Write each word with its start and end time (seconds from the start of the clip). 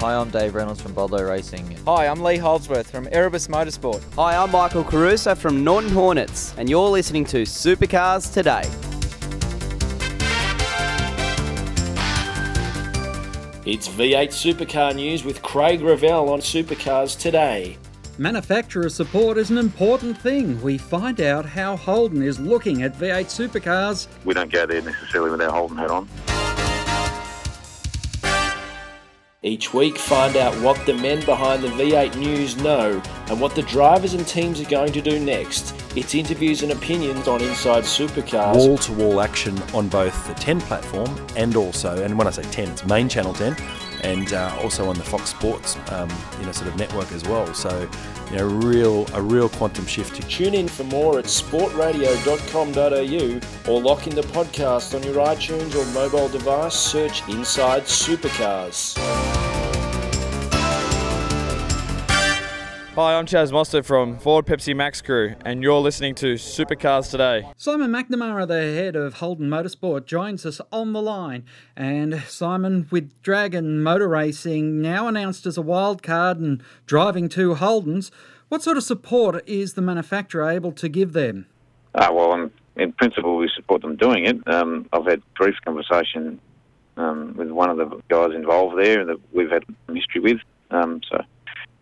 Hi, 0.00 0.14
I'm 0.14 0.30
Dave 0.30 0.54
Reynolds 0.54 0.80
from 0.80 0.94
Bottle-O 0.94 1.22
Racing. 1.22 1.76
Hi, 1.84 2.06
I'm 2.06 2.22
Lee 2.22 2.38
Holdsworth 2.38 2.90
from 2.90 3.06
Erebus 3.12 3.48
Motorsport. 3.48 4.02
Hi, 4.14 4.34
I'm 4.34 4.50
Michael 4.50 4.82
Caruso 4.82 5.34
from 5.34 5.62
Norton 5.62 5.90
Hornets, 5.90 6.54
and 6.56 6.70
you're 6.70 6.88
listening 6.88 7.26
to 7.26 7.42
Supercars 7.42 8.32
Today. 8.32 8.62
It's 13.70 13.88
V8 13.88 14.30
Supercar 14.30 14.96
News 14.96 15.22
with 15.22 15.42
Craig 15.42 15.82
Revell 15.82 16.30
on 16.30 16.40
Supercars 16.40 17.20
Today. 17.20 17.76
Manufacturer 18.16 18.88
support 18.88 19.36
is 19.36 19.50
an 19.50 19.58
important 19.58 20.16
thing. 20.16 20.58
We 20.62 20.78
find 20.78 21.20
out 21.20 21.44
how 21.44 21.76
Holden 21.76 22.22
is 22.22 22.40
looking 22.40 22.84
at 22.84 22.94
V8 22.94 23.26
supercars. 23.26 24.06
We 24.24 24.32
don't 24.32 24.50
go 24.50 24.64
there 24.64 24.80
necessarily 24.80 25.30
with 25.30 25.42
our 25.42 25.52
Holden 25.52 25.76
hat 25.76 25.90
on. 25.90 26.08
Each 29.42 29.72
week, 29.72 29.96
find 29.96 30.36
out 30.36 30.52
what 30.60 30.84
the 30.84 30.92
men 30.92 31.24
behind 31.24 31.62
the 31.62 31.68
V8 31.68 32.14
News 32.16 32.58
know 32.58 33.00
and 33.28 33.40
what 33.40 33.54
the 33.54 33.62
drivers 33.62 34.12
and 34.12 34.26
teams 34.26 34.60
are 34.60 34.68
going 34.68 34.92
to 34.92 35.00
do 35.00 35.18
next. 35.18 35.74
It's 35.96 36.14
interviews 36.14 36.62
and 36.62 36.72
opinions 36.72 37.26
on 37.26 37.40
Inside 37.40 37.84
Supercars. 37.84 38.54
Wall 38.54 38.76
to 38.76 38.92
wall 38.92 39.22
action 39.22 39.58
on 39.72 39.88
both 39.88 40.28
the 40.28 40.34
10 40.34 40.60
platform 40.60 41.08
and 41.36 41.56
also, 41.56 42.04
and 42.04 42.18
when 42.18 42.26
I 42.26 42.30
say 42.32 42.42
10, 42.42 42.68
it's 42.68 42.84
main 42.84 43.08
channel 43.08 43.32
10 43.32 43.56
and 44.02 44.34
uh, 44.34 44.54
also 44.62 44.90
on 44.90 44.96
the 44.96 45.04
Fox 45.04 45.30
Sports, 45.30 45.78
um, 45.90 46.10
you 46.38 46.44
know, 46.44 46.52
sort 46.52 46.68
of 46.68 46.76
network 46.76 47.10
as 47.12 47.24
well. 47.24 47.54
So, 47.54 47.88
you 48.30 48.36
know, 48.36 48.46
real 48.46 49.06
a 49.14 49.22
real 49.22 49.48
quantum 49.48 49.86
shift. 49.86 50.20
Tune 50.28 50.52
in 50.54 50.68
for 50.68 50.84
more 50.84 51.18
at 51.18 51.24
sportradio.com.au 51.24 53.72
or 53.72 53.80
lock 53.80 54.06
in 54.06 54.14
the 54.14 54.20
podcast 54.22 54.94
on 54.94 55.02
your 55.02 55.16
iTunes 55.26 55.74
or 55.74 55.84
mobile 55.92 56.28
device. 56.28 56.74
Search 56.74 57.26
Inside 57.28 57.84
Supercars. 57.84 58.98
Hi, 63.00 63.16
I'm 63.16 63.24
Chaz 63.24 63.50
Mostert 63.50 63.86
from 63.86 64.18
Ford 64.18 64.44
Pepsi 64.44 64.76
Max 64.76 65.00
Crew, 65.00 65.34
and 65.42 65.62
you're 65.62 65.80
listening 65.80 66.14
to 66.16 66.34
Supercars 66.34 67.10
Today. 67.10 67.50
Simon 67.56 67.90
McNamara, 67.90 68.46
the 68.46 68.60
head 68.60 68.94
of 68.94 69.14
Holden 69.14 69.48
Motorsport, 69.48 70.04
joins 70.04 70.44
us 70.44 70.60
on 70.70 70.92
the 70.92 71.00
line. 71.00 71.46
And 71.74 72.22
Simon, 72.24 72.88
with 72.90 73.10
Dragon 73.22 73.82
Motor 73.82 74.06
Racing 74.06 74.82
now 74.82 75.08
announced 75.08 75.46
as 75.46 75.56
a 75.56 75.62
wild 75.62 76.02
card 76.02 76.40
and 76.40 76.62
driving 76.84 77.30
two 77.30 77.54
Holdens, 77.54 78.10
what 78.50 78.62
sort 78.62 78.76
of 78.76 78.82
support 78.82 79.42
is 79.48 79.72
the 79.72 79.80
manufacturer 79.80 80.50
able 80.50 80.72
to 80.72 80.86
give 80.86 81.14
them? 81.14 81.46
Uh, 81.94 82.10
well, 82.12 82.32
um, 82.32 82.50
in 82.76 82.92
principle, 82.92 83.38
we 83.38 83.50
support 83.56 83.80
them 83.80 83.96
doing 83.96 84.26
it. 84.26 84.46
Um, 84.46 84.86
I've 84.92 85.06
had 85.06 85.22
brief 85.36 85.54
conversation 85.64 86.38
um, 86.98 87.34
with 87.34 87.50
one 87.50 87.70
of 87.70 87.78
the 87.78 88.02
guys 88.10 88.34
involved 88.34 88.78
there 88.78 89.06
that 89.06 89.16
we've 89.32 89.50
had 89.50 89.64
history 89.88 90.20
with. 90.20 90.40
Um, 90.70 91.00
so 91.10 91.24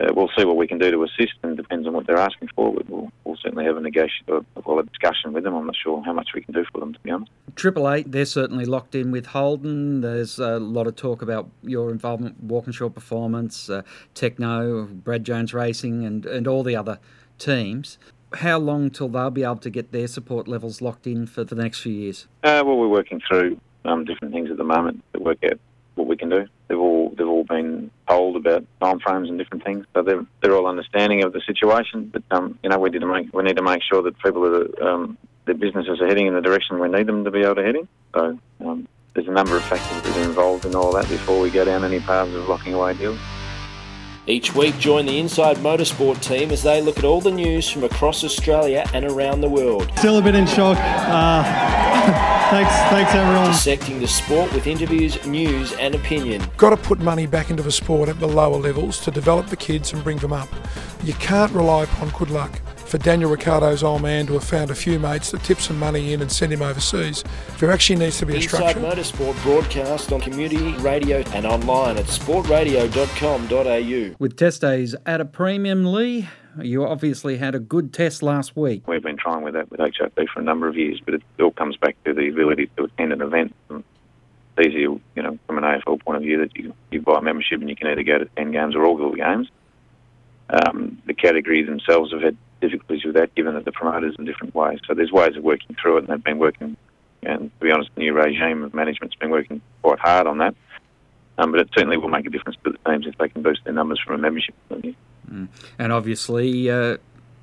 uh, 0.00 0.12
we'll 0.14 0.30
see 0.36 0.44
what 0.44 0.56
we 0.56 0.66
can 0.66 0.78
do 0.78 0.90
to 0.90 1.02
assist, 1.04 1.34
and 1.42 1.56
depends 1.56 1.86
on 1.86 1.92
what 1.92 2.06
they're 2.06 2.16
asking 2.16 2.48
for. 2.54 2.72
We'll, 2.88 3.12
we'll 3.24 3.36
certainly 3.36 3.64
have 3.64 3.76
a 3.76 3.80
negotiation, 3.80 4.26
well, 4.64 4.78
a 4.78 4.84
discussion 4.84 5.32
with 5.32 5.44
them. 5.44 5.54
I'm 5.54 5.66
not 5.66 5.76
sure 5.76 6.02
how 6.04 6.12
much 6.12 6.30
we 6.34 6.42
can 6.42 6.54
do 6.54 6.64
for 6.72 6.80
them, 6.80 6.94
to 6.94 7.00
be 7.00 7.10
honest. 7.10 7.30
Triple 7.56 7.90
Eight, 7.90 8.10
they're 8.10 8.24
certainly 8.24 8.64
locked 8.64 8.94
in 8.94 9.10
with 9.10 9.26
Holden. 9.26 10.00
There's 10.00 10.38
a 10.38 10.58
lot 10.58 10.86
of 10.86 10.96
talk 10.96 11.22
about 11.22 11.50
your 11.62 11.90
involvement, 11.90 12.42
Walkinshaw 12.42 12.88
Performance, 12.88 13.68
uh, 13.68 13.82
Tekno, 14.14 14.88
Brad 15.02 15.24
Jones 15.24 15.52
Racing, 15.52 16.04
and 16.04 16.24
and 16.26 16.46
all 16.46 16.62
the 16.62 16.76
other 16.76 16.98
teams. 17.38 17.98
How 18.34 18.58
long 18.58 18.90
till 18.90 19.08
they'll 19.08 19.30
be 19.30 19.42
able 19.42 19.56
to 19.56 19.70
get 19.70 19.90
their 19.90 20.06
support 20.06 20.46
levels 20.46 20.80
locked 20.80 21.06
in 21.06 21.26
for, 21.26 21.44
for 21.44 21.54
the 21.54 21.62
next 21.62 21.80
few 21.80 21.92
years? 21.92 22.28
Uh, 22.44 22.62
well, 22.64 22.76
we're 22.76 22.88
working 22.88 23.20
through 23.26 23.60
um, 23.84 24.04
different 24.04 24.32
things 24.32 24.50
at 24.50 24.56
the 24.56 24.64
moment 24.64 25.02
to 25.12 25.20
work 25.20 25.38
out 25.44 25.58
what 25.96 26.06
we 26.06 26.16
can 26.16 26.28
do. 26.28 26.46
They've 27.20 27.28
all 27.28 27.44
been 27.44 27.90
told 28.08 28.36
about 28.36 28.64
timeframes 28.80 29.28
and 29.28 29.36
different 29.38 29.62
things, 29.62 29.84
so 29.92 30.02
they're 30.02 30.24
they're 30.40 30.56
all 30.56 30.66
understanding 30.66 31.22
of 31.22 31.34
the 31.34 31.40
situation. 31.42 32.10
But 32.12 32.22
um, 32.30 32.58
you 32.62 32.70
know, 32.70 32.78
we 32.78 32.88
need 32.88 33.00
to 33.00 33.06
make 33.06 33.32
we 33.34 33.42
need 33.42 33.56
to 33.58 33.62
make 33.62 33.82
sure 33.82 34.02
that 34.02 34.18
people 34.20 34.44
are 34.46 34.88
um, 34.88 35.18
their 35.44 35.54
businesses 35.54 36.00
are 36.00 36.06
heading 36.06 36.26
in 36.26 36.34
the 36.34 36.40
direction 36.40 36.80
we 36.80 36.88
need 36.88 37.06
them 37.06 37.24
to 37.24 37.30
be 37.30 37.40
able 37.40 37.56
to 37.56 37.62
head 37.62 37.76
in. 37.76 37.88
So 38.14 38.38
um, 38.60 38.88
there's 39.14 39.28
a 39.28 39.32
number 39.32 39.56
of 39.56 39.62
factors 39.64 40.02
that 40.02 40.16
are 40.16 40.28
involved 40.28 40.64
in 40.64 40.74
all 40.74 40.92
that 40.92 41.08
before 41.08 41.40
we 41.40 41.50
go 41.50 41.64
down 41.64 41.84
any 41.84 42.00
paths 42.00 42.32
of 42.32 42.48
locking 42.48 42.72
away 42.72 42.94
deals. 42.94 43.18
Each 44.26 44.54
week, 44.54 44.78
join 44.78 45.06
the 45.06 45.18
Inside 45.18 45.56
Motorsport 45.56 46.22
team 46.22 46.52
as 46.52 46.62
they 46.62 46.80
look 46.80 46.98
at 46.98 47.04
all 47.04 47.20
the 47.20 47.32
news 47.32 47.68
from 47.68 47.84
across 47.84 48.22
Australia 48.22 48.84
and 48.94 49.04
around 49.04 49.40
the 49.40 49.48
world. 49.48 49.90
Still 49.98 50.18
a 50.18 50.22
bit 50.22 50.34
in 50.34 50.46
shock. 50.46 50.78
Uh, 50.78 51.79
thanks, 52.50 52.72
thanks 52.90 53.14
everyone. 53.14 53.46
Dissecting 53.46 54.00
the 54.00 54.08
sport 54.08 54.52
with 54.52 54.66
interviews, 54.66 55.24
news, 55.26 55.72
and 55.74 55.94
opinion. 55.94 56.42
Got 56.56 56.70
to 56.70 56.76
put 56.76 56.98
money 57.00 57.26
back 57.26 57.50
into 57.50 57.62
the 57.62 57.70
sport 57.70 58.08
at 58.08 58.18
the 58.20 58.26
lower 58.26 58.56
levels 58.56 58.98
to 59.00 59.10
develop 59.10 59.48
the 59.48 59.56
kids 59.56 59.92
and 59.92 60.02
bring 60.02 60.16
them 60.18 60.32
up. 60.32 60.48
You 61.04 61.12
can't 61.14 61.52
rely 61.52 61.84
upon 61.84 62.10
good 62.10 62.30
luck. 62.30 62.60
For 62.90 62.98
Daniel 62.98 63.30
Ricciardo's 63.30 63.82
old 63.84 64.02
man 64.02 64.26
to 64.26 64.32
have 64.32 64.42
found 64.42 64.72
a 64.72 64.74
few 64.74 64.98
mates 64.98 65.30
that 65.30 65.44
tip 65.44 65.60
some 65.60 65.78
money 65.78 66.12
in 66.12 66.22
and 66.22 66.32
send 66.32 66.52
him 66.52 66.62
overseas, 66.62 67.22
there 67.58 67.70
actually 67.70 68.00
needs 68.00 68.18
to 68.18 68.26
be 68.26 68.32
a 68.32 68.38
Inside. 68.38 68.74
Motorsport 68.76 69.40
broadcast 69.44 70.10
on 70.10 70.20
community 70.20 70.72
radio 70.78 71.18
and 71.34 71.46
online 71.46 71.98
at 71.98 72.06
sportradio.com.au. 72.06 74.16
With 74.18 74.36
test 74.36 74.62
days 74.62 74.96
at 75.06 75.20
a 75.20 75.24
premium, 75.24 75.92
Lee, 75.92 76.28
you 76.60 76.84
obviously 76.84 77.38
had 77.38 77.54
a 77.54 77.60
good 77.60 77.92
test 77.92 78.24
last 78.24 78.56
week. 78.56 78.88
We've 78.88 79.00
trying 79.30 79.44
with 79.44 79.54
that 79.54 79.70
with 79.70 79.80
HRT 79.80 80.28
for 80.28 80.40
a 80.40 80.42
number 80.42 80.68
of 80.68 80.76
years, 80.76 81.00
but 81.04 81.14
it 81.14 81.22
all 81.40 81.50
comes 81.50 81.76
back 81.76 81.96
to 82.04 82.12
the 82.12 82.28
ability 82.28 82.70
to 82.76 82.84
attend 82.84 83.12
an 83.12 83.22
event. 83.22 83.54
And 83.68 83.84
It's 84.56 84.68
easier, 84.68 84.90
you 85.14 85.22
know, 85.22 85.38
from 85.46 85.58
an 85.58 85.64
AFL 85.64 86.02
point 86.02 86.16
of 86.16 86.22
view 86.22 86.38
that 86.38 86.56
you, 86.56 86.74
you 86.90 87.00
buy 87.00 87.18
a 87.18 87.22
membership 87.22 87.60
and 87.60 87.68
you 87.68 87.76
can 87.76 87.88
either 87.88 88.02
go 88.02 88.18
to 88.18 88.24
10 88.36 88.52
games 88.52 88.74
or 88.74 88.84
all 88.84 88.96
the 88.96 89.16
games. 89.16 89.48
Um, 90.50 91.00
the 91.06 91.14
categories 91.14 91.66
themselves 91.66 92.12
have 92.12 92.22
had 92.22 92.36
difficulties 92.60 93.04
with 93.04 93.14
that, 93.14 93.34
given 93.34 93.54
that 93.54 93.64
the 93.64 93.72
promoters 93.72 94.16
in 94.18 94.24
different 94.24 94.54
ways. 94.54 94.80
So 94.86 94.94
there's 94.94 95.12
ways 95.12 95.36
of 95.36 95.44
working 95.44 95.76
through 95.80 95.98
it, 95.98 96.00
and 96.00 96.08
they've 96.08 96.24
been 96.24 96.38
working. 96.38 96.76
And 97.22 97.52
to 97.60 97.64
be 97.64 97.70
honest, 97.70 97.90
the 97.94 98.00
new 98.00 98.12
regime 98.12 98.64
of 98.64 98.74
management's 98.74 99.14
been 99.14 99.30
working 99.30 99.60
quite 99.82 100.00
hard 100.00 100.26
on 100.26 100.38
that. 100.38 100.54
Um, 101.38 101.52
but 101.52 101.60
it 101.60 101.68
certainly 101.74 101.96
will 101.96 102.08
make 102.08 102.26
a 102.26 102.30
difference 102.30 102.58
to 102.64 102.72
the 102.72 102.90
teams 102.90 103.06
if 103.06 103.16
they 103.16 103.28
can 103.28 103.42
boost 103.42 103.64
their 103.64 103.72
numbers 103.72 104.00
from 104.04 104.16
a 104.16 104.18
membership 104.18 104.54
point 104.68 104.78
of 104.78 104.82
view. 104.82 104.94
And 105.78 105.92
obviously, 105.92 106.68
uh, 106.68 106.96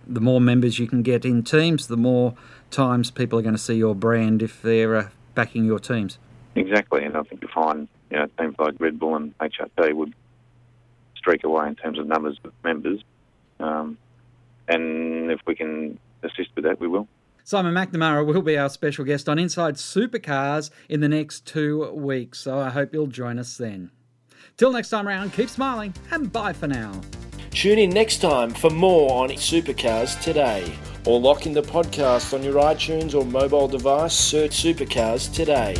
the 0.07 0.21
more 0.21 0.41
members 0.41 0.79
you 0.79 0.87
can 0.87 1.01
get 1.01 1.25
in 1.25 1.43
teams, 1.43 1.87
the 1.87 1.97
more 1.97 2.35
times 2.71 3.11
people 3.11 3.37
are 3.39 3.41
going 3.41 3.55
to 3.55 3.61
see 3.61 3.75
your 3.75 3.95
brand 3.95 4.41
if 4.41 4.61
they're 4.61 4.95
uh, 4.95 5.09
backing 5.35 5.65
your 5.65 5.79
teams. 5.79 6.17
Exactly, 6.55 7.03
and 7.03 7.15
I 7.15 7.23
think 7.23 7.41
you 7.41 7.47
find 7.53 7.87
you 8.09 8.17
know 8.17 8.27
teams 8.39 8.55
like 8.57 8.75
Red 8.79 8.99
Bull 8.99 9.15
and 9.15 9.37
HRT 9.37 9.93
would 9.93 10.13
streak 11.15 11.43
away 11.43 11.67
in 11.67 11.75
terms 11.75 11.99
of 11.99 12.07
numbers 12.07 12.39
of 12.43 12.53
members, 12.63 13.03
um, 13.59 13.97
and 14.67 15.31
if 15.31 15.39
we 15.45 15.55
can 15.55 15.99
assist 16.23 16.49
with 16.55 16.65
that, 16.65 16.79
we 16.79 16.87
will. 16.87 17.07
Simon 17.43 17.73
McNamara 17.73 18.25
will 18.25 18.41
be 18.41 18.57
our 18.57 18.69
special 18.69 19.05
guest 19.05 19.29
on 19.29 19.39
Inside 19.39 19.75
Supercars 19.75 20.69
in 20.89 20.99
the 20.99 21.07
next 21.07 21.45
two 21.45 21.89
weeks, 21.91 22.39
so 22.39 22.59
I 22.59 22.69
hope 22.71 22.93
you'll 22.93 23.07
join 23.07 23.39
us 23.39 23.55
then. 23.55 23.91
Till 24.57 24.71
next 24.71 24.89
time 24.89 25.07
round, 25.07 25.31
keep 25.31 25.49
smiling 25.49 25.93
and 26.11 26.31
bye 26.31 26.51
for 26.51 26.67
now. 26.67 26.99
Tune 27.57 27.79
in 27.79 27.89
next 27.89 28.17
time 28.17 28.53
for 28.53 28.69
more 28.69 29.23
on 29.23 29.31
Supercars 29.31 30.21
Today. 30.21 30.71
Or 31.07 31.19
lock 31.19 31.47
in 31.47 31.53
the 31.53 31.63
podcast 31.63 32.35
on 32.35 32.43
your 32.43 32.61
iTunes 32.61 33.15
or 33.15 33.25
mobile 33.25 33.67
device. 33.67 34.13
Search 34.13 34.51
Supercars 34.51 35.33
Today. 35.33 35.73